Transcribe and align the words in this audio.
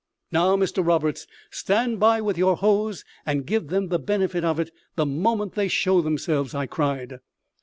"Now, 0.31 0.55
Mr 0.55 0.83
Roberts, 0.83 1.27
stand 1.51 1.99
by 1.99 2.21
with 2.21 2.35
your 2.35 2.55
hose, 2.57 3.05
and 3.23 3.45
give 3.45 3.67
them 3.67 3.89
the 3.89 3.99
benefit 3.99 4.43
of 4.43 4.59
it 4.59 4.71
the 4.95 5.05
moment 5.05 5.53
they 5.53 5.67
show 5.67 6.01
themselves," 6.01 6.55
I 6.55 6.65
cried. 6.65 7.19